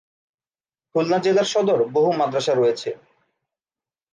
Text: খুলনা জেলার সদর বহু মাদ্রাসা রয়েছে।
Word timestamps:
খুলনা 0.95 1.17
জেলার 1.17 1.47
সদর 1.53 1.79
বহু 1.93 2.09
মাদ্রাসা 2.11 2.53
রয়েছে। 2.55 2.89